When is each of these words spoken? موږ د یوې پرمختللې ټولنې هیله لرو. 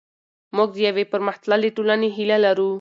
موږ 0.55 0.69
د 0.73 0.77
یوې 0.87 1.03
پرمختللې 1.13 1.69
ټولنې 1.77 2.09
هیله 2.17 2.37
لرو. 2.45 2.69